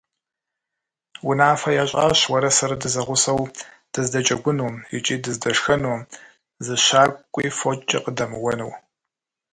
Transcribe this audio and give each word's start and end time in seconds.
Унафэ 1.29 1.69
ящӀащ 1.83 2.19
уэрэ 2.31 2.51
сэрэ 2.57 2.75
дызэгъусэу 2.81 3.41
дыздэджэгуну, 3.91 4.69
икӀи 4.95 5.15
дыздэшхэну, 5.23 5.95
зы 6.65 6.75
щакӀуи 6.85 7.47
фочкӀэ 7.57 7.99
къыдэмыуэну. 8.03 8.71